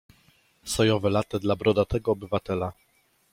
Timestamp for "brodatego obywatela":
1.55-2.73